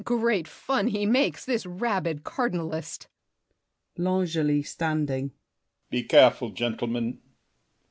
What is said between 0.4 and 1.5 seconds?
fun he makes,